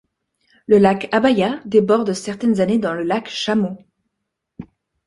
Le 0.65 0.79
lac 0.79 1.09
Abaya 1.11 1.59
déborde 1.63 2.13
certaines 2.13 2.59
années 2.59 2.79
dans 2.79 2.95
le 2.95 3.03
lac 3.03 3.29
Chamo. 3.29 3.77